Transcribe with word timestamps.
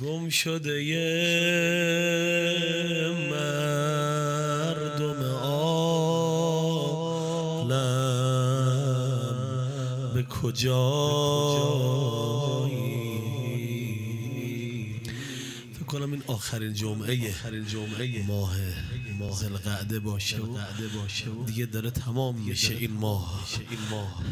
گم 0.00 0.28
شده 0.28 0.84
یه 0.84 1.00
مردم 3.30 5.22
عالم. 5.22 5.80
به 10.14 10.22
کجایی؟ 10.22 11.50
فکر 15.74 15.84
کنم 15.86 16.12
این 16.12 16.22
آخرین 16.26 16.74
جمعه 16.74 17.30
آخرین 17.30 17.66
جمعه 17.66 18.26
ماه 18.26 18.56
ماه. 19.18 19.44
القعده 19.44 19.98
باشه. 19.98 20.38
و 20.38 21.44
دیگه 21.46 21.66
داره 21.66 21.90
تمام 21.90 22.36
میشه 22.36 22.74
این 22.74 22.90
ماه. 22.90 23.44
این 23.70 23.80
ماه. 23.90 24.22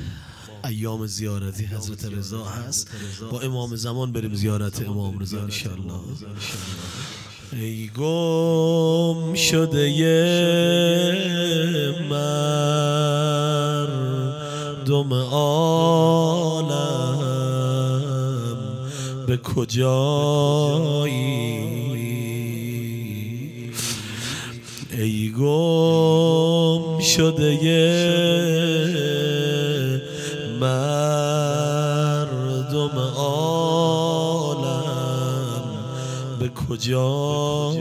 ایام 0.64 1.06
زیارتی 1.06 1.64
حضرت 1.64 2.04
رضا 2.04 2.44
هست. 2.44 2.88
با 3.30 3.40
امام 3.40 3.76
زمان 3.76 4.12
بریم 4.12 4.34
زیارت 4.34 4.88
امام 4.88 5.18
رضا 5.18 5.40
انشالله 5.40 6.00
ای 7.52 7.90
گم 7.96 9.34
شده 9.34 9.90
یه 9.90 10.34
مردم 12.10 12.74
عالم 15.14 17.18
به 19.26 19.36
کجایی؟ 19.36 21.28
ای 24.98 25.30
گم 25.30 27.00
شده 27.00 27.64
کجایی 36.68 37.78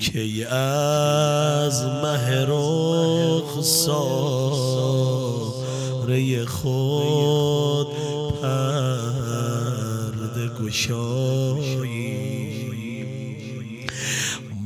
که 0.00 0.54
از 0.54 1.84
مه 1.84 2.46
رخساره 2.48 4.04
خود 6.44 7.86
پرده 8.42 9.44
گشایی؟ 10.64 12.24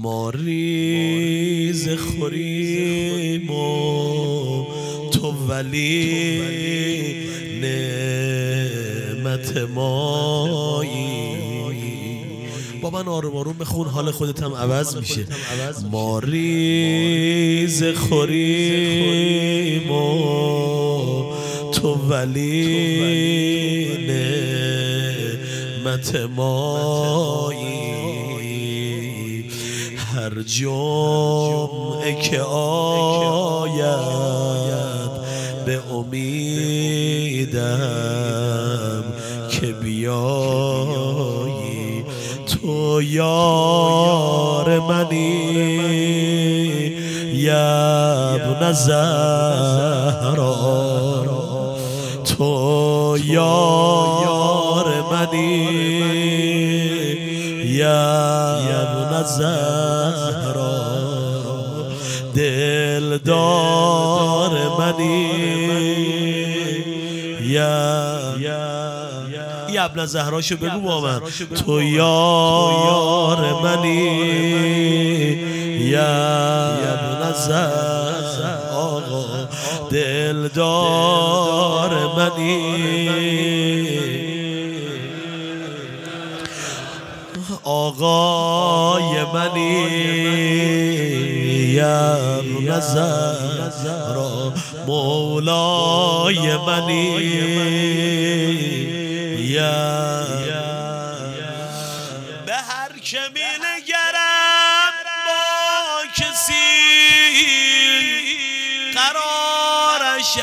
ما 0.02 0.30
ریز 0.30 1.88
خوریم 1.88 3.50
و 3.50 4.66
تو 5.10 5.32
ولی 5.48 6.28
نعمت 7.62 9.56
مایی 9.56 10.67
با 12.90 12.98
من 12.98 13.08
آروم 13.08 13.36
آروم 13.36 13.58
بخون 13.58 13.88
حال 13.88 14.10
خودت 14.10 14.42
هم 14.42 14.54
عوض 14.54 14.96
میشه. 14.96 15.26
ما 15.90 16.18
ریز 16.18 17.84
خوریم 17.84 19.90
و 19.90 21.32
تو 21.72 21.94
ولی 21.94 22.68
نعمت 25.84 26.16
مایی. 26.36 27.68
هر 29.96 30.42
جمعه 30.42 32.14
که 32.22 32.40
آید 32.40 33.88
به 35.66 35.80
امیدم 35.92 37.58
که 39.50 39.66
بیایی 39.66 40.37
تو 42.98 43.02
یار 43.02 44.78
منی. 44.78 45.48
یبن 47.34 48.72
زهرا 48.72 50.54
تو 52.24 53.18
یار 53.24 54.86
منی. 55.12 55.68
یبن 57.64 59.22
زهرا 59.22 60.78
دلدار 62.34 63.70
منی. 64.78 65.28
یا 67.42 68.77
ابن 69.78 70.06
زهراشو 70.06 70.56
بگو 70.56 70.80
با 70.80 71.00
من 71.00 71.20
تو 71.66 71.82
یار 71.82 73.62
منی. 73.62 75.38
یا 75.78 76.74
ابن 76.74 77.32
زهر 77.32 78.72
آقا 78.72 79.48
دلدار 79.90 81.90
منی. 82.16 82.78
آقای 87.64 89.24
منی. 89.34 90.08
یا 91.78 92.42
نظر 92.60 94.16
مولای 94.86 96.56
منی. 96.66 97.08
به 102.46 102.54
هر 102.54 102.98
که 103.02 103.20
می 103.34 103.40
نگرم 103.40 104.92
با 105.26 105.42
کسی 106.16 106.54
قرارش 108.94 110.34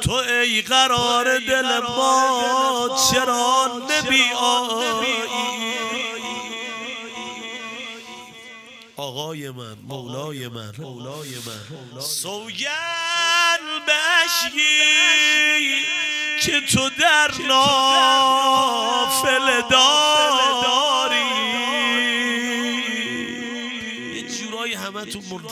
تو 0.00 0.12
ای 0.12 0.62
قرار 0.62 1.38
دل 1.38 1.80
ما 1.96 2.98
چرا 3.10 3.70
نبی 3.90 4.24
آقای 9.34 9.50
من 9.50 9.76
مولای 9.88 10.48
من 10.48 10.72
مولای 10.78 11.28
من. 11.46 12.00
سوگن 12.00 13.58
به 13.86 13.92
اشکی 14.24 15.84
که 16.42 16.60
تو 16.60 16.90
در 17.00 17.30
نافل 17.48 18.88
داری 19.70 20.43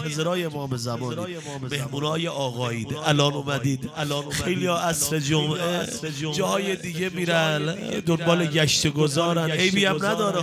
منتظرای 0.00 0.44
امام 0.44 0.76
زمانی 0.76 1.36
مهمونای 1.70 2.28
آقایید. 2.28 2.96
الان 3.06 3.34
اومدید. 3.34 3.90
خیلی 4.30 4.66
ها 4.66 4.78
عصر 4.78 5.18
جمعه 5.18 5.88
جاهای 6.36 6.76
دیگه 6.76 7.08
میرن. 7.08 7.74
دنبال 8.00 8.46
گشت 8.46 8.86
گذارن. 8.86 9.50
عیبی 9.50 9.84
هم 9.84 9.96
نداره 9.96 10.42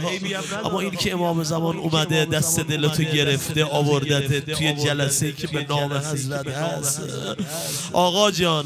اما 0.65 0.79
این 0.79 0.91
که 0.91 1.13
امام 1.13 1.43
زمان 1.43 1.77
اومده 1.77 2.25
دست 2.25 2.59
دلتو 2.59 3.03
گرفته 3.03 3.65
آوردت 3.65 4.51
توی 4.53 4.73
جلسه 4.73 5.31
که 5.31 5.47
به 5.47 5.65
نام 5.69 5.93
حضرت 5.93 6.47
هست. 6.47 7.01
آقا 7.93 8.31
جان 8.31 8.65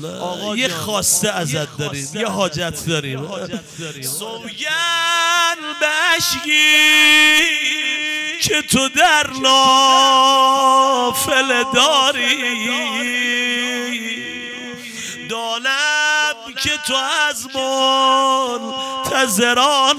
یه 0.58 0.68
خواسته 0.68 1.30
ازت 1.30 1.78
داریم 1.78 2.08
یه 2.16 2.28
حاجت 2.28 2.86
داریم 2.86 3.28
سوگن 4.02 5.60
بشگی. 5.82 6.54
که 8.44 8.62
تو 8.62 8.90
در 8.90 9.28
نافل 9.42 10.44
داری. 11.74 12.74
دانم 15.30 16.36
که 16.64 16.78
تو 16.88 16.94
از 17.30 17.48
منتظرانت 19.16 19.96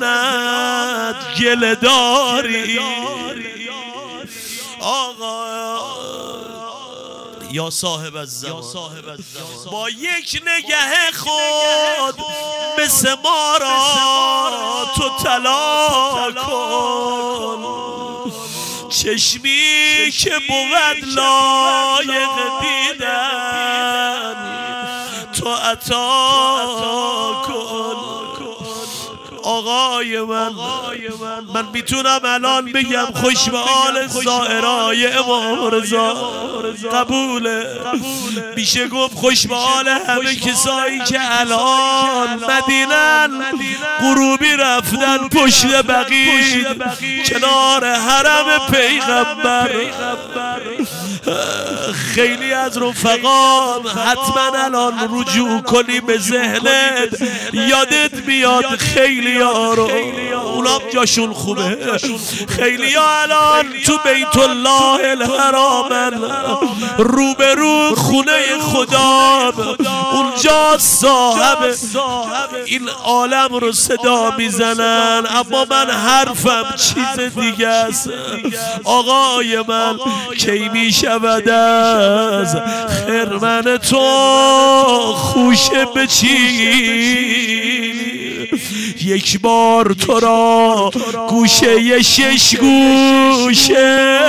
گل 1.40 1.74
داری. 1.74 2.80
آقا 4.80 5.44
یا 7.50 7.70
صاحب 7.70 8.16
الزمان 8.16 8.62
با 9.70 9.90
یک 9.90 10.42
نگه 10.46 11.12
خود 11.12 12.20
مثل 12.78 13.14
ما 13.24 13.56
را 13.56 14.86
تو 14.96 15.08
طلا 15.24 16.32
کن. 16.32 18.13
چشمی 19.04 20.10
که 20.18 20.30
بود 20.48 21.04
لایق 21.16 22.36
دیدن. 22.60 24.34
تو 25.32 25.48
عطا 25.48 27.42
کن. 27.46 27.63
آقای 29.94 30.20
من 30.20 30.50
من 31.54 31.68
می‌تونم 31.72 32.20
الان 32.24 32.64
بگم 32.72 33.06
خوش 33.14 33.48
به 33.48 33.58
آل 33.58 34.06
زائرای 34.06 35.06
امام 35.06 35.70
رضا 35.70 36.14
قبوله. 36.92 37.66
میشه 38.56 38.88
گفت 38.88 39.14
خوش 39.14 39.46
به 39.46 39.54
آل 39.54 39.88
همه 39.88 40.36
کسایی 40.36 40.98
که 40.98 41.40
الان 41.40 42.28
مدینن. 42.28 43.44
غروبی 44.00 44.56
رفتن 44.56 45.28
پشت 45.28 45.66
بقید 45.82 46.66
کنار 47.26 47.84
حرم 47.84 48.66
پیغمبر. 48.70 49.70
خیلی 52.14 52.52
از 52.52 52.78
رفقام 52.78 53.88
حتما 53.88 54.64
الان 54.64 55.08
رجوع 55.12 55.60
کنی 55.60 56.00
به 56.00 56.18
ذهنت. 56.18 57.22
یادت 57.52 58.14
میاد 58.26 58.76
خیلی 58.76 59.40
ها 59.40 59.74
رو. 59.74 59.90
اونام 60.44 60.80
جاشون 60.94 61.32
خوبه. 61.32 61.78
خیلی 62.48 62.94
ها 62.94 63.22
الان 63.22 63.66
تو 63.86 63.98
بیت 64.04 64.36
الله 64.36 65.10
الحرامن. 65.10 66.12
روبرو 66.98 67.94
خونه 67.94 68.58
خدا. 68.60 69.52
اونجا 70.12 70.78
صاحب 70.78 71.74
این 72.64 72.88
عالم 72.88 73.48
رو 73.50 73.72
صدا 73.72 74.30
می‌زنن. 74.38 75.22
اما 75.30 75.66
من 75.70 75.90
حرفم 75.90 76.74
چیز 76.76 77.20
دیگه 77.34 77.68
است. 77.68 78.10
آقای 78.84 79.62
من 79.68 79.98
کی 80.38 80.68
می‌شود 81.18 81.48
از 81.48 82.56
خرمن 82.88 83.76
تو 83.76 84.00
خوشه 85.14 85.84
بچی 85.84 86.26
یک 89.04 89.40
بار 89.40 89.92
تو 89.92 90.20
را 90.20 90.90
گوشه 91.28 92.02
شش 92.02 92.56
گوشه. 92.56 94.20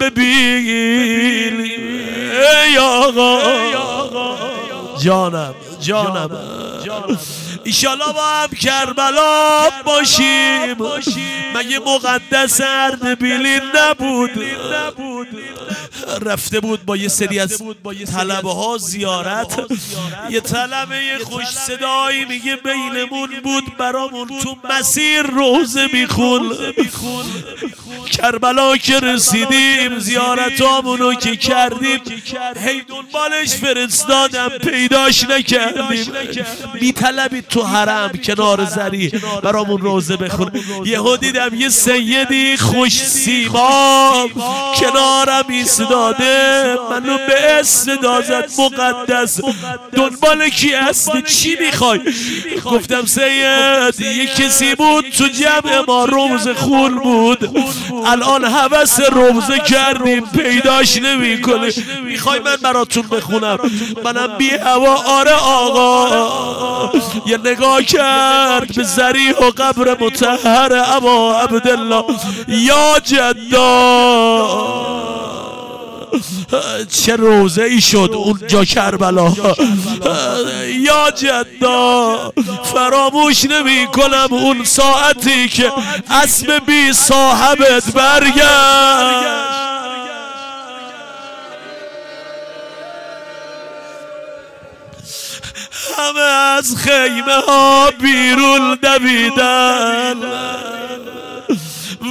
ببین. 0.00 1.60
ای 2.66 2.78
آقا. 2.78 3.38
جانم 5.02 5.54
جانم. 5.80 6.30
ایشالا 7.68 8.12
با 8.12 8.22
هم 8.22 8.48
کربلا 8.48 9.70
باشیم. 9.84 10.76
مگه 11.54 11.78
مقدس 11.78 12.60
اردبیلی 12.60 13.60
نبود؟ 13.74 14.30
رفته 16.22 16.60
بود 16.60 16.84
با 16.84 16.96
یه 16.96 17.08
سری 17.08 17.40
از 17.40 17.62
طلبه 18.14 18.52
ها 18.52 18.78
زیارت. 18.78 19.60
یه 20.30 20.40
طلبه 20.40 21.18
خوش 21.24 21.46
صدایی 21.46 22.24
میگه 22.24 22.56
بینمون 22.56 23.28
بود 23.44 23.76
برامون 23.76 24.28
تو 24.28 24.56
مسیر 24.70 25.22
روزه 25.22 25.86
میخون. 25.92 26.56
کربلا 28.10 28.76
که 28.76 29.00
رسیدیم 29.00 29.98
زیارتامونو 29.98 31.14
که 31.14 31.36
کردیم. 31.36 32.00
هی 32.56 32.82
دنبالش 32.82 33.54
فرستادم 33.54 34.48
پیداش 34.48 35.24
نکردیم. 35.24 36.12
میطلبید 36.74 37.48
تو 37.48 37.62
حرم 37.62 38.12
کنار 38.12 38.64
زری 38.64 39.12
برامون 39.42 39.80
روزه 39.80 40.16
بخون. 40.16 40.50
یهو 40.84 41.16
دیدم 41.16 41.54
یه 41.54 41.68
سیدی 41.68 42.56
خوش 42.56 43.04
سیما 43.04 44.28
کنارم 44.80 45.44
ایستاده 45.98 46.78
منو 46.90 47.18
به 47.18 47.58
استدازت 47.60 48.60
مقدس. 48.60 49.40
دنبال 49.92 50.48
کی 50.48 50.72
هستی؟ 50.72 51.22
چی 51.22 51.56
می‌خوای؟ 51.60 52.00
گفتم 52.64 53.06
سید 53.06 54.00
یه 54.00 54.26
کسی 54.26 54.74
بود 54.74 55.04
تو 55.10 55.28
جمع 55.28 55.84
ما 55.88 56.04
روز 56.04 56.48
خون 56.48 56.98
بود. 56.98 57.58
الان 58.06 58.44
حوث 58.44 59.00
روزه 59.00 59.58
کردیم 59.58 60.26
پیداش 60.26 60.96
نمی‌کنه. 60.96 61.72
می‌خوای 62.04 62.38
من 62.38 62.56
براتون 62.62 63.02
بخونم؟ 63.02 63.58
منم 64.04 64.36
بی 64.38 64.50
هوا. 64.50 64.94
آره 64.94 65.32
آقا. 65.32 66.92
یه 67.26 67.38
نگاه 67.44 67.82
کرد 67.82 68.74
به 68.76 68.82
زریح 68.82 69.32
و 69.38 69.50
قبر 69.50 69.96
متحر 70.00 70.84
اما 70.96 71.32
عبدالله. 71.32 72.04
یا 72.48 73.00
جدا 73.04 73.58
چه 77.04 77.16
روزه 77.16 77.62
ای 77.62 77.80
شد 77.80 78.10
اونجا 78.14 78.64
کربلا؟ 78.64 79.32
یا 80.80 81.10
جدا 81.10 82.32
فراموش 82.74 83.44
نمی 83.44 83.86
کنم 83.86 84.26
اون 84.30 84.64
ساعتی 84.64 85.48
که 85.48 85.72
اسب 86.10 86.62
بی 86.66 86.92
صاحبت 86.92 87.92
برگشت. 87.94 89.48
همه 95.98 96.20
از 96.20 96.76
خیمه 96.76 97.34
ها 97.48 97.90
بیرون 98.00 98.78
دویدن. 98.82 100.14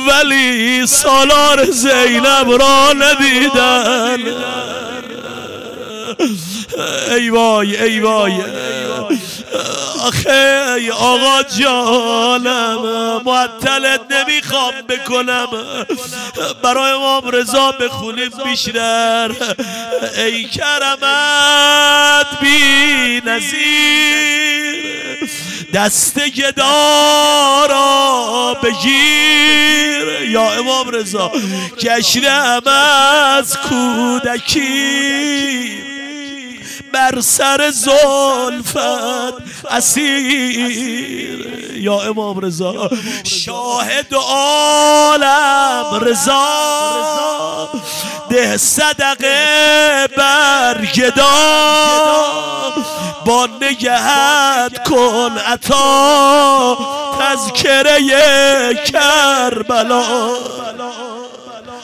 ولی 0.08 0.88
سالار 0.88 1.66
زینب 1.66 2.52
را 2.60 2.94
ندیدن. 2.94 4.18
ای 7.12 7.30
وای 7.30 7.84
ای 7.84 8.00
وای. 8.00 8.34
آخه 10.08 10.92
آقا 10.92 11.44
جانم 11.44 13.22
معطلت 13.26 14.02
نمی‌خوام 14.12 14.74
بکنم. 14.90 15.48
برای 16.64 16.92
امام 16.92 17.30
رضا 17.30 17.72
بخونیم 17.72 18.30
بیشتر. 18.46 19.32
ای 20.18 20.44
کرمت 20.44 22.28
بی 22.42 23.22
نظیر. 23.26 24.78
دست 25.74 26.20
گدارا 26.20 27.78
بگیر. 28.64 30.22
یا 30.30 30.52
امام 30.52 30.90
رضا 30.90 31.32
کشرم 31.82 32.68
از 32.68 33.58
کودکی. 33.58 34.98
بر 36.94 37.22
سر 37.22 37.72
زلفت 37.72 38.78
اسیر. 39.70 41.48
یا 41.74 42.02
امام 42.02 42.40
رضا 42.40 42.90
شاهد 43.24 44.14
عالم 44.14 46.00
رضا. 46.02 47.70
ده 48.30 48.58
صدقه 48.58 50.08
بر 50.18 50.86
با 53.26 53.50
نگهت 53.62 54.77
کن 54.90 55.38
عطا 55.48 56.78
تذکره 57.20 58.00
کربلا. 58.86 60.04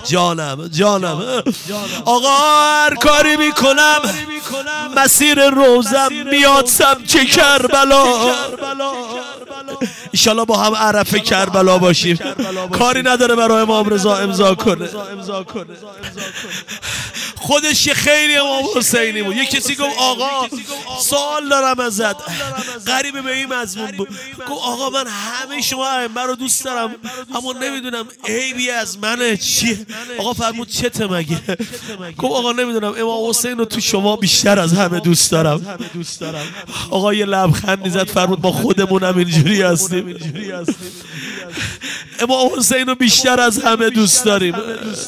جانم 0.06 0.68
جانم. 0.68 1.44
آقا 2.06 2.38
هر 2.38 2.96
کاری 2.96 3.38
می‌کنم 3.38 4.00
مسیر 4.98 5.50
روزم 5.50 6.10
میاد 6.32 6.66
سمت 6.66 7.30
کربلا. 7.30 8.06
ایشالا 10.12 10.46
با 10.46 10.58
هم 10.58 10.76
عرف 10.76 11.16
کربلا 11.16 11.78
باشیم. 11.78 12.20
کاری 12.72 13.02
نداره 13.02 13.36
برای 13.36 13.62
امام 13.62 13.90
رضا 13.90 14.16
امضا 14.18 14.56
کنه. 14.56 14.90
خودش 17.44 17.88
یه 17.88 17.94
خیلی 17.94 18.36
امام 18.36 18.64
حسینی 18.76 19.24
بود. 19.24 19.36
یه 19.36 19.46
کسی 19.46 19.76
گفت 19.76 19.98
آقا 19.98 20.48
سوال 21.02 21.50
دارم 21.50 21.80
ازت. 21.80 22.16
غریبه 22.88 23.22
به 23.22 23.36
این 23.36 23.54
مضمون 23.54 23.92
بود. 23.92 24.08
گفت 24.50 24.62
آقا 24.64 24.90
من 24.90 25.06
همه 25.08 25.62
شما 25.62 26.08
من 26.16 26.28
رو 26.28 26.36
دوست 26.36 26.66
دارم. 26.66 26.96
اما 27.36 27.54
نمی‌دونم 27.54 28.06
عیبی 28.26 28.70
از 28.70 29.00
منه 29.00 29.38
چیه. 29.38 29.86
آقا 30.20 30.34
فرمود 30.34 30.70
چته 30.70 31.08
مگه؟ 31.08 31.42
گفت 32.18 32.34
آقا 32.34 32.52
نمی‌دونم. 32.52 32.94
امام 32.98 33.30
حسین 33.30 33.58
رو 33.58 33.66
تو 33.66 33.80
شما 33.80 34.16
بیشتر 34.16 34.60
از 34.60 34.74
همه 34.74 35.00
دوست 35.00 35.32
دارم. 35.32 35.78
آقا 36.90 37.14
یه 37.14 37.26
لبخند 37.26 37.84
می‌زد 37.84 38.08
فرمود 38.10 38.42
با 38.42 38.52
خودمونم 38.52 39.18
اینجوری 39.18 39.62
هستیم. 39.62 40.18
امام 42.20 42.50
حسین 42.58 42.88
رو 42.88 42.96
بیشتر 42.96 43.42
از 43.42 43.64
همه 43.64 43.90
دوست 43.90 44.26
داریم. 44.26 44.56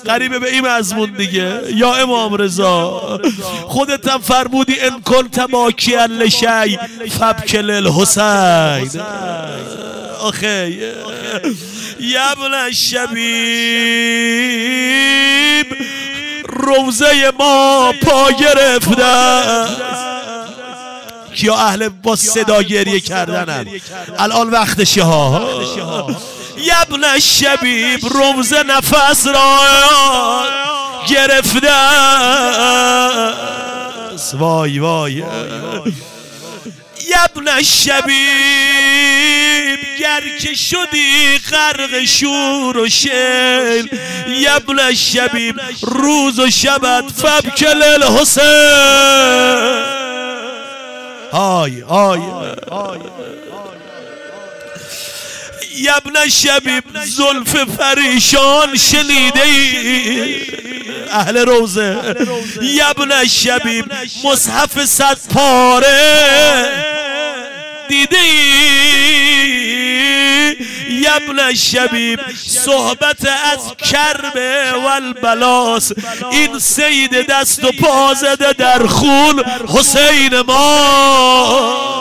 قریبه 0.05 0.39
به 0.39 0.51
این 0.51 0.67
مضمون 0.67 1.11
دیگه. 1.11 1.59
یا 1.75 1.95
امام 1.95 2.35
رضا. 2.35 3.19
خودت 3.67 4.07
هم 4.07 4.19
فرمودی 4.19 4.79
ان 4.79 5.01
کنت 5.01 5.39
باکی 5.39 5.95
لشی 5.95 6.79
فبکل 7.19 7.71
الحسین 7.71 9.01
آخه 10.19 10.73
یبن 11.99 12.71
شبیب 12.71 13.15
روزه 16.49 17.31
ما 17.39 17.93
پا 18.03 18.31
گرفته. 18.31 19.65
کیا 21.35 21.55
اهل 21.55 21.89
با 21.89 22.15
صدا 22.15 22.61
گریه 22.61 22.99
کردنن؟ 22.99 23.67
الان 24.17 24.49
وقتشه 24.49 25.03
ها. 25.03 25.49
یبن 26.57 27.03
الشبیب 27.03 27.99
رمز 28.05 28.53
نفس 28.53 29.27
را 29.27 29.59
گرفته. 31.09 31.71
وای 34.33 34.79
وای. 34.79 35.23
یبن 37.07 37.47
الشبیب 37.47 38.05
گر 39.99 40.23
که 40.41 40.53
شدی 40.53 41.37
غرق 41.51 42.05
شور 42.05 42.77
و 42.77 42.89
شیل. 42.89 43.89
یبن 44.27 44.79
الشبیب 44.79 45.55
روز 45.81 46.39
و 46.39 46.49
شبت 46.49 47.11
فبکل 47.11 47.83
الحسین 47.83 48.45
های 51.31 51.79
های 51.81 52.19
یبن 55.77 56.29
شبیب 56.29 56.83
زلف 57.05 57.63
فریشان 57.77 58.75
شنیده 58.75 59.41
ای 59.43 60.41
اهل 61.11 61.37
روزه. 61.37 62.15
یبن 62.61 63.25
شبیب 63.27 63.85
مصحف 64.23 64.85
صد 64.85 65.17
پاره 65.33 66.65
دیده 67.89 68.17
ای 68.17 69.55
یبن 70.89 71.53
شبیب 71.53 72.19
صحبت 72.47 73.25
از 73.25 73.77
کرب 73.77 74.35
و 74.75 74.87
البلاس 74.87 75.91
این 76.31 76.59
سید 76.59 77.27
دست 77.29 77.63
و 77.63 77.71
پا 77.71 78.13
زده 78.13 78.53
در 78.53 78.85
خون 78.87 79.43
حسین 79.67 80.41
ما. 80.41 81.95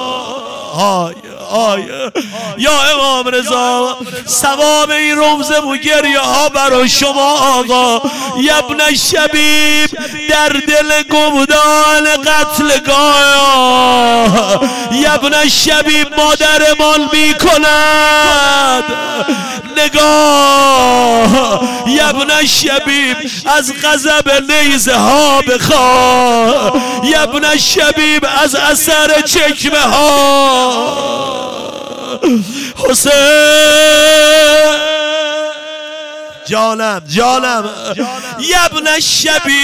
آی. 1.55 1.83
آی 1.83 2.11
یا 2.59 2.83
امام 2.83 3.29
رضا 3.29 3.97
ثواب 4.29 4.91
این 4.91 5.17
روزه 5.17 5.59
و 5.59 5.77
گریه 5.77 6.21
ها 6.21 6.49
برای 6.49 6.89
شما 6.89 7.39
آقا. 7.59 8.09
یبن 8.41 8.95
شبیب 8.95 9.91
در 10.31 10.49
دل 10.49 11.03
گمدان 11.03 12.07
قتلگاه 12.25 13.55
یبن 14.93 15.49
شبیب 15.49 16.09
مادرمان 16.19 17.01
می 17.13 17.35
کند 17.35 18.85
نگاه. 19.77 21.61
یبن 21.87 22.47
شبیب 22.47 23.17
از 23.47 23.73
غضب 23.85 24.53
نیزه 24.53 24.97
ها 24.97 25.41
بخواه. 25.41 26.73
یبن 27.05 27.57
شبیب 27.57 28.27
از 28.43 28.55
اثر 28.55 29.21
چکمه 29.21 29.81
ها. 29.81 31.34
حسین. 32.77 33.13
جانم 36.47 37.03
جانم. 37.09 37.71
یبن 38.41 39.01
شبیب. 39.01 39.55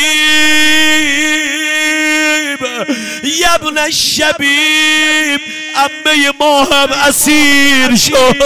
یبن 3.24 3.90
شبیب. 3.90 5.40
امه 5.76 6.32
ما 6.40 6.64
هم 6.64 6.88
اسیر 6.92 7.96
شد. 7.96 8.36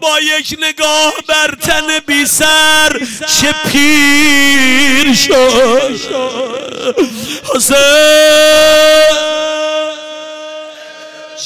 با 0.00 0.20
یک 0.20 0.56
نگاه 0.60 1.12
بر 1.28 1.54
تن 1.54 1.98
بی 2.06 2.26
سر 2.26 3.00
چه 3.40 3.54
پیر 3.72 5.14
شد. 5.14 6.00
حسین. 7.54 7.76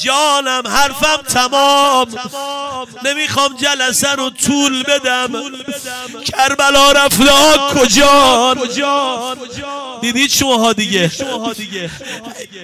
جانم 0.03 0.67
حرفم 0.67 1.21
تمام. 1.27 2.07
نمی‌خوام 3.05 3.55
جلسه 3.57 4.11
رو 4.11 4.29
طول 4.29 4.83
بدم. 4.83 5.31
کربلا 6.25 6.91
رفته 6.91 7.25
کجان؟ 7.73 8.57
دیدید 10.01 10.29
شماها 10.29 10.73
دیگه؟ 10.73 11.11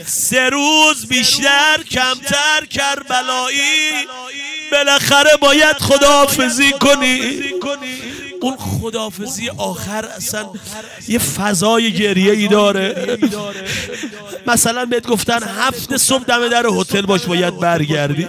سه 0.06 0.50
روز 0.50 1.08
بیشتر 1.08 1.84
کمتر 1.92 2.66
کربلایی. 2.70 4.08
بالاخره 4.72 5.36
باید 5.42 5.78
خداحافظی 5.78 6.72
کنی. 6.72 7.44
اون 8.43 8.57
خدافزی 8.57 9.50
آخر 9.57 10.05
اصلا 10.05 10.45
یه 11.07 11.19
فضای 11.19 11.91
گریه 11.91 12.31
ای 12.31 12.47
داره. 12.47 13.17
مثلا 14.47 14.85
بهت 14.85 15.07
گفتن 15.07 15.39
هفت 15.59 15.97
صبح 15.97 16.23
دم 16.23 16.47
در 16.47 16.65
هتل 16.67 17.01
باش 17.01 17.21
باید 17.21 17.59
برگردی. 17.59 18.27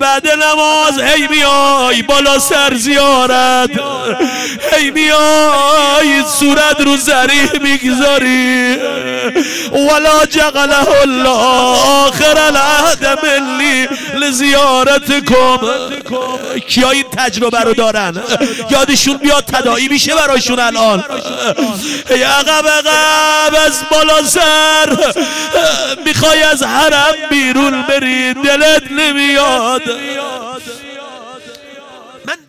بعد 0.00 0.28
نماز 0.28 0.98
هی 0.98 1.28
میای 1.28 2.02
بالا 2.02 2.38
سر 2.38 2.74
زیارت. 2.74 3.70
هی 4.72 4.90
میای 4.90 6.22
صورت 6.40 6.80
رو 6.80 6.96
زریح 6.96 7.52
می‌گذاری. 7.62 8.76
ولا 9.72 10.26
جغله 10.30 11.00
الله 11.02 11.30
آخر 12.06 12.38
العهد 12.38 13.18
ملی 13.24 13.88
لزیارتکم 14.14 15.58
کیا 16.68 16.90
این 16.90 17.04
تجربه 17.16 17.60
رو 17.60 17.74
دارن؟ 17.74 18.22
یادشون 18.70 19.18
بیاد 19.30 19.44
تدایی 19.44 19.88
میشه 19.88 20.14
براشون 20.14 20.58
الان. 20.58 21.04
ای 22.10 22.22
عقب 22.22 22.68
عقب 22.68 23.54
از 23.66 23.82
بالا 23.90 24.24
سر. 24.24 25.14
می‌خوای 26.06 26.42
از 26.42 26.62
حرم 26.62 27.14
بیرون 27.30 27.82
بری 27.82 28.34
دلت 28.34 28.92
نمیاد. 28.92 29.82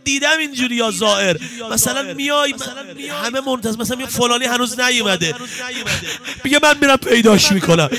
دیدم 0.03 0.38
اینجوری 0.39 0.75
یا 0.75 0.91
زائر. 0.91 1.38
مثلا 1.72 2.13
میای 2.13 2.53
همه 3.24 3.41
منتظر 3.41 3.79
مثلا 3.79 3.98
میگه 3.98 4.10
فلانی 4.10 4.46
هنوز 4.46 4.79
نیومده. 4.79 5.36
میگه 6.43 6.60
من 6.63 6.75
میرم 6.81 6.98
پیداش 6.98 7.51
می‌کنم. 7.51 7.89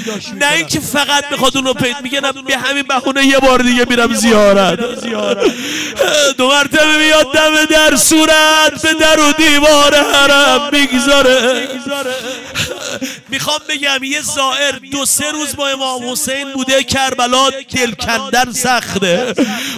نه 0.40 0.52
اینکه 0.52 0.80
فقط 0.80 1.24
می‌خواد 1.30 1.56
اون 1.56 1.66
رو 1.66 1.74
پیدا 1.74 2.00
میگه 2.02 2.20
نه 2.20 2.32
به 2.32 2.58
همین 2.58 2.82
بهونه 2.82 3.26
یه 3.26 3.38
بار 3.38 3.62
دیگه 3.62 3.86
میرم 3.88 4.14
زیارت. 4.14 4.78
دو 6.36 6.48
مرتبه 6.48 6.98
میاد 6.98 7.32
دم 7.34 7.64
در 7.64 7.96
صورت 7.96 8.82
به 8.82 8.94
در 8.94 9.20
و 9.20 9.32
دیوار 9.32 9.94
حرم 9.94 10.70
می‌گذاره. 10.72 11.68
می‌خوام 13.28 13.60
بگم 13.68 14.04
یه 14.04 14.20
زائر 14.20 14.72
دو 14.92 15.06
سه 15.06 15.30
روز 15.30 15.56
با 15.56 15.68
امام 15.68 16.10
حسین 16.12 16.52
بوده 16.52 16.82
کربلا 16.82 17.50
دل 17.50 17.92
کندن 17.92 18.52
سخته. 18.52 19.34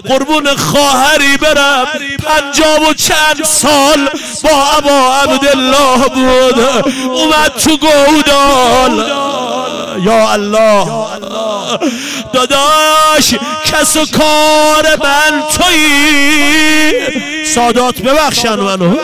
قربون 0.09 0.57
خواهری 0.57 1.37
برم 1.37 1.87
پنجاب 2.25 2.83
و 2.91 2.95
چند 2.95 3.45
سال 3.45 4.09
با 4.43 4.65
ابا 4.77 5.15
عبدالله 5.15 6.09
بود. 6.09 6.59
اومد 7.09 7.53
تو 7.53 7.77
گودال. 7.77 9.25
یا 9.99 10.33
الله. 10.33 10.87
داداش 12.33 13.35
کس 13.65 13.97
و 13.97 14.07
کار 14.19 14.97
من 15.03 15.43
تویی 15.57 17.45
سادات 17.55 17.99
ببخشن 17.99 18.55
منو. 18.55 18.97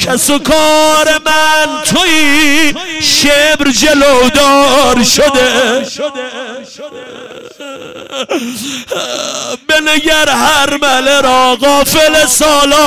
کس 0.00 0.30
و 0.30 0.38
کار 0.38 1.08
من 1.26 1.82
تویی 1.84 2.74
شبر 3.00 3.70
جلودار 3.70 5.04
شده. 5.04 5.86
بنگر 9.68 10.28
هر 10.28 10.78
مله 10.82 11.20
را 11.20 11.56
غافل 11.56 12.26
سالا. 12.26 12.86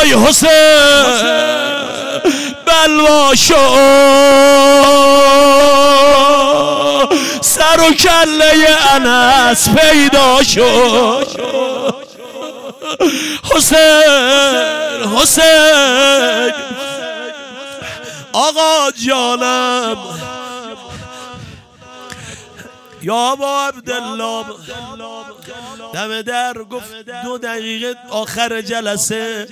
آی 0.00 0.14
حسین. 0.26 0.50
بلوا 2.66 3.34
شو. 3.34 3.54
سر 7.40 7.80
و 7.80 7.92
کله 7.94 8.68
انس 8.94 9.68
پیدا 9.68 10.42
شد 10.42 11.26
حسین 13.54 15.16
حسین. 15.16 16.52
آقا 18.32 18.90
جانم. 19.06 19.96
یا 23.04 23.36
با 23.36 23.68
عبدالله. 23.68 24.44
دم 25.94 26.22
در 26.22 26.54
گفت 26.70 26.94
دو 27.24 27.38
دقیقه 27.38 27.94
آخر 28.10 28.62
جلسه. 28.62 29.46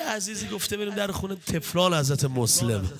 یه 0.00 0.06
عزیزی 0.10 0.48
گفته 0.48 0.76
بریم 0.76 0.94
در 0.94 1.12
خونه 1.12 1.36
تفلان 1.52 1.94
حضرت 1.94 2.24
مسلم. 2.24 2.90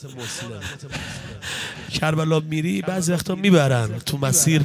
کربلا 2.00 2.40
میری 2.40 2.82
بعضی 2.82 3.12
وقتا 3.12 3.34
می‌برن 3.34 3.98
تو 3.98 4.18
مسیر. 4.18 4.62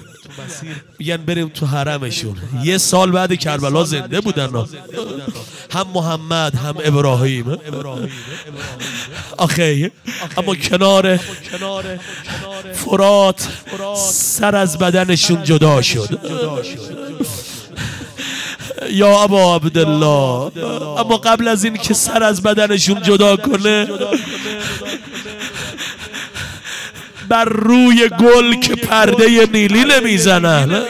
میگن 1.00 1.18
بریم 1.18 1.50
تو 1.50 1.66
حرمشون. 1.66 2.38
یه 2.64 2.78
سال 2.78 3.12
بعد 3.12 3.36
کربلا 3.36 3.84
زنده 3.84 4.22
بودن. 4.22 4.66
هم 5.72 5.88
محمد 5.94 6.56
هم 6.56 6.76
ابراهیم. 6.84 7.58
آخه 9.38 9.92
اما 10.38 10.56
کنار 10.56 11.20
فرات. 12.74 13.48
سر 14.14 14.56
از 14.56 14.78
بدنشون 14.78 15.44
جدا 15.44 15.82
شد. 15.82 16.20
یا 18.92 19.24
ابا 19.24 19.56
عبدالله 19.56 20.52
اما 21.00 21.18
قبل 21.18 21.48
از 21.48 21.64
این 21.64 21.78
که 21.78 21.94
سر 21.94 22.24
از 22.24 22.44
بدنشون 22.44 23.02
جدا 23.02 23.38
کنه 23.38 23.88
بر 27.30 27.46
روی 27.46 28.10
گل 28.10 28.60
که 28.60 28.76
پرده 28.76 29.48
نیلی 29.54 29.84
نمی‌زنن. 29.84 30.82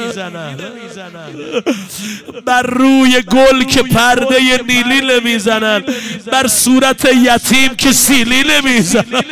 بر 2.45 2.61
روی 2.61 3.21
گل 3.21 3.63
که 3.63 3.83
پرده 3.83 4.59
نیلی 4.67 5.01
نمی‌زنن. 5.01 5.83
بر 6.31 6.47
صورت 6.47 7.05
یتیم 7.05 7.75
که 7.75 7.91
سیلی 7.91 8.43
نمی‌زنن. 8.43 9.23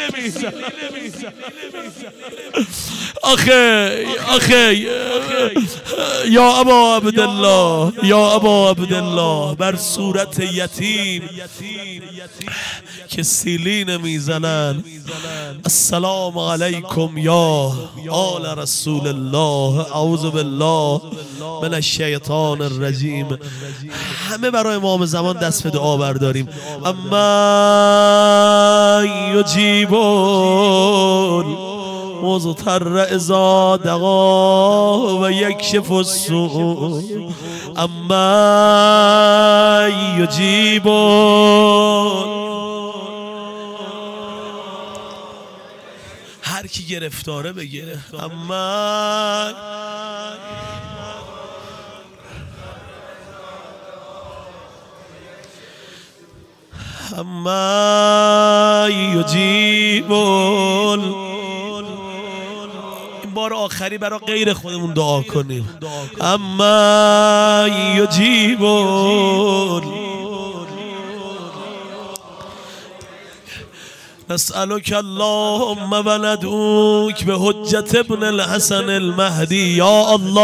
آخه 3.24 4.06
آخه 4.36 4.76
یا 6.30 6.60
ابا 6.60 6.96
عبدالله 6.98 7.92
یا 8.04 8.32
ابا 8.32 8.70
عبدالله 8.70 9.56
بر 9.56 9.76
صورت 9.76 10.40
یتیم 10.40 11.30
که 13.10 13.24
سیلی 13.24 13.84
نمی‌زنن 13.84 14.84
السلام 15.66 16.38
علیکم 16.38 17.18
یا 17.18 17.72
آل 18.10 18.46
رسول 18.46 19.08
الله. 19.08 19.96
اعوذ 19.96 20.26
بالله 20.26 21.02
من 21.62 21.74
الشیطان 21.74 22.62
الرجیم. 22.62 23.38
همه 24.30 24.52
برای 24.52 24.76
امام 24.76 25.06
زمان 25.06 25.38
دست 25.38 25.64
به 25.64 25.70
دعا 25.70 25.98
برداریم. 25.98 26.50
اما 26.86 27.22
یجیبون. 29.36 30.32
مضطر 32.24 32.98
ازا 32.98 33.78
دقا 33.78 35.22
و 35.22 35.32
یکشف 35.32 35.92
السوء 35.92 37.02
اما 37.78 38.22
یجیب 40.20 40.88
هر 46.42 46.68
کی 46.68 46.86
گرفتاره 46.86 47.54
بگه 47.54 47.98
اما 48.20 49.52
اما 57.18 58.88
یجیبون 59.16 61.02
بار 63.42 63.54
آخری 63.54 63.98
برای 63.98 64.20
غیر 64.20 64.54
خودمون 64.54 64.94
دعا 64.94 65.22
کنیم. 65.22 65.80
اما 66.22 67.68
یجیبون. 67.96 69.84
نسألك 74.30 74.94
اللهم 74.94 76.02
به 77.26 77.38
حجت 77.40 77.96
ابن 77.96 78.24
الحسن 78.24 78.90
المهدی 78.90 79.56
یا 79.56 80.06
الله. 80.14 80.42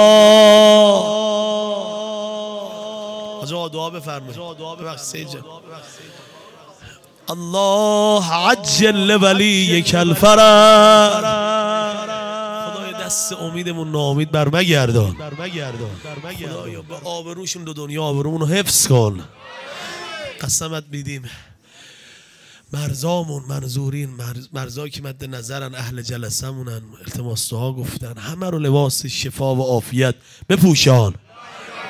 آجا 3.42 3.68
دعا 3.68 3.90
بفرمایید. 3.90 4.38
الله 7.30 8.24
عجل 8.34 9.18
ولیک 9.22 9.96
الفرج. 9.96 11.77
دست 13.08 13.34
امیدمون 13.34 13.92
ناامید 13.92 14.32
بر 14.32 14.50
مگردان 14.56 15.16
خدایا 16.40 16.82
به 16.82 16.96
آبروشون 16.96 17.64
دو 17.64 17.74
دنیا 17.74 18.04
آبرومون 18.04 18.42
رو 18.42 18.48
حفظ 18.48 18.88
کن. 18.88 19.24
قسمت 20.42 20.84
بیدیم 20.92 21.30
مرزامون 22.74 23.44
منظورین 23.44 24.10
مرزایی 24.54 24.92
که 24.92 25.02
مد 25.02 25.26
نظرن 25.26 25.76
اهل 25.76 26.02
جلسمونن 26.02 26.82
التماس 27.06 27.54
ها 27.54 27.74
گفتن 27.74 28.18
همه 28.18 28.50
رو 28.50 28.60
لباس 28.60 29.06
شفا 29.06 29.56
و 29.56 29.62
عافیت 29.62 30.16
بپوشان. 30.50 31.16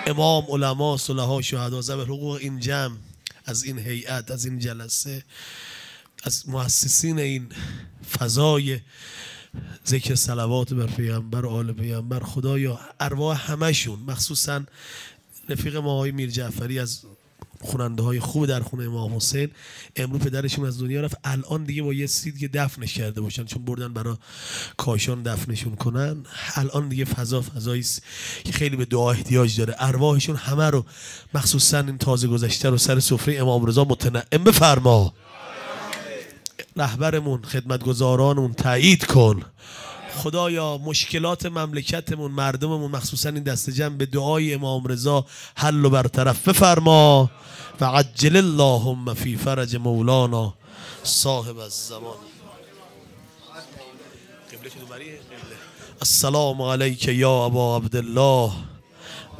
امام 0.08 0.44
علما 0.50 0.98
صلحا 0.98 1.42
شهدا 1.42 1.82
زبر 1.82 2.04
حقوق 2.04 2.38
این 2.42 2.60
جمع 2.60 2.98
از 3.46 3.64
این 3.64 3.80
هیئت 3.80 4.32
از 4.32 4.46
این 4.46 4.60
جلسه 4.60 5.24
از 6.24 6.50
مؤسسین 6.50 7.20
این 7.20 7.50
فضای 8.20 8.80
ذکر 9.88 10.16
صلوات 10.16 10.74
بر 10.74 10.86
پیامبر 10.86 11.46
آل 11.46 11.72
پیامبر 11.72 12.20
خدایا 12.20 12.80
ارواح 13.00 13.52
همشون 13.52 14.00
مخصوصا 14.00 14.64
رفیق 15.50 15.76
ما 15.76 15.92
آقای 15.92 16.12
میر 16.12 16.30
جعفری 16.30 16.80
از 16.80 17.06
خوننده 17.62 18.04
های 18.04 18.20
خوب 18.20 18.46
در 18.46 18.60
خونه 18.60 18.84
امام 18.84 19.16
حسین. 19.16 19.50
امروز 19.96 20.22
پدرشون 20.22 20.66
از 20.66 20.80
دنیا 20.82 21.02
رفت. 21.02 21.18
الان 21.24 21.64
دیگه 21.64 21.84
با 21.84 21.94
یه 21.94 22.08
سید 22.08 22.38
که 22.38 22.48
دفنش 22.48 22.94
کرده 22.94 23.22
باشن 23.22 23.46
چون 23.46 23.66
بردن 23.66 23.94
برای 23.94 24.16
کاشان 24.78 25.24
دفنشون 25.24 25.76
کنن. 25.76 26.26
الان 26.56 26.90
دیگه 26.90 27.06
فضا 27.06 27.42
فضایی 27.42 27.86
که 28.44 28.52
خیلی 28.52 28.76
به 28.76 28.86
دعا 28.86 29.12
احتیاج 29.12 29.58
داره. 29.58 29.76
ارواحشون 29.80 30.36
همه 30.36 30.70
رو 30.70 30.86
مخصوصا 31.34 31.80
این 31.80 31.98
تازه 31.98 32.28
گذشته 32.28 32.70
رو 32.70 32.78
سر 32.78 33.00
سفره 33.00 33.36
امام 33.36 33.66
رضا 33.66 33.84
متنعم 33.84 34.44
بفرما. 34.44 35.14
رهبرمون 36.78 37.42
خدمتگزارانمون 37.44 38.54
تایید 38.54 39.06
کن. 39.06 39.42
خدایا 40.18 40.78
مشکلات 40.78 41.46
مملکتمون 41.46 42.32
مردممون 42.32 42.92
مخصوصا 42.92 43.30
این 43.30 43.44
دست 43.44 43.70
جمع 43.70 43.98
به 43.98 44.06
دعای 44.06 44.54
امام 44.54 44.88
رضا 44.88 45.26
حل 45.56 45.86
و 45.86 45.90
برطرف 45.90 46.48
بفرما 46.48 47.30
و 47.82 47.86
عجل 47.86 48.36
اللهم 48.36 49.14
فی 49.14 49.36
فرج 49.36 49.76
مولانا 49.76 50.54
صاحب 51.04 51.58
الزمان. 51.58 52.18
السلام 56.02 56.62
علیک 56.62 57.08
یا 57.08 57.46
ابا 57.46 57.78
عبدالله. 57.78 58.52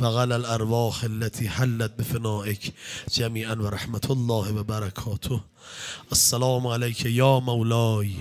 وغل 0.02 0.34
الارواح 0.34 1.04
التي 1.04 1.50
حلت 1.50 1.92
بفنائك 2.00 2.74
جميعا 3.14 3.56
ورحمة 3.56 4.08
الله 4.10 4.56
وبركاته. 4.56 5.42
السلام 6.12 6.68
عليك 6.68 7.06
يا 7.06 7.40
مولاي. 7.40 8.12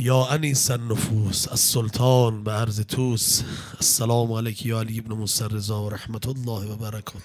یا 0.00 0.26
انیس 0.26 0.70
النفوس 0.70 1.48
السلطان 1.48 2.44
به 2.44 2.52
عرض 2.52 2.80
توس. 2.80 3.42
السلام 3.80 4.32
علیک 4.32 4.66
یا 4.66 4.80
علی 4.80 4.98
ابن 4.98 5.12
موسی 5.12 5.44
رضا 5.44 5.82
و 5.82 5.90
رحمت 5.90 6.28
الله 6.28 6.72
و 6.72 6.76
برکات. 6.76 7.22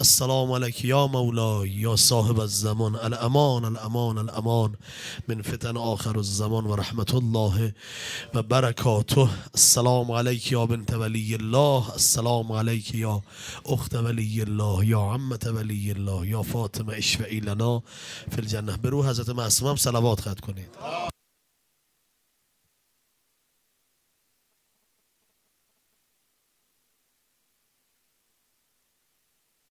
السلام 0.00 0.52
علیک 0.52 0.84
یا 0.84 1.06
مولای 1.06 1.68
یا 1.70 1.96
صاحب 1.96 2.40
الزمان. 2.40 2.96
الامان 2.96 3.64
الامان 3.64 4.18
الامان. 4.18 4.76
من 5.28 5.42
فتن 5.42 5.76
آخر 5.76 6.18
الزمان 6.18 6.66
و 6.66 6.76
رحمت 6.76 7.14
الله 7.14 7.74
و 8.34 8.42
برکاته. 8.42 9.28
السلام 9.54 10.10
علیک 10.10 10.52
یا 10.52 10.66
بنت 10.66 10.94
ولی 10.94 11.34
الله. 11.34 11.90
السلام 11.90 12.52
علیک 12.52 12.94
یا 12.94 13.22
اخت 13.66 13.94
ولی 13.94 14.42
الله 14.42 14.86
یا 14.86 15.00
عمت 15.00 15.46
ولی 15.46 15.90
الله 15.90 16.28
یا 16.28 16.42
فاطمه 16.42 16.94
اشفعی 16.94 17.40
لنا 17.40 17.82
فی 18.30 18.40
الجنه. 18.40 18.76
برو 18.76 19.02
حضرت 19.02 19.28
معصوم 19.28 19.76
صلوات 19.76 20.20
خط 20.20 20.40
کنید. 20.40 21.17